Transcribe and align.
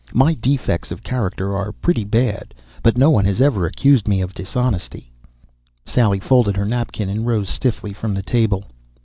My 0.13 0.33
defects 0.33 0.89
of 0.89 1.03
character 1.03 1.55
are 1.55 1.71
pretty 1.71 2.03
bad. 2.03 2.55
But 2.81 2.97
no 2.97 3.11
one 3.11 3.23
has 3.25 3.39
ever 3.39 3.67
accused 3.67 4.07
me 4.07 4.19
of 4.21 4.33
dishonesty." 4.33 5.11
Sally 5.85 6.19
folded 6.19 6.57
her 6.57 6.65
napkin 6.65 7.07
and 7.07 7.27
rose 7.27 7.49
stiffly 7.49 7.93
from 7.93 8.15
the 8.15 8.23
table. 8.23 8.65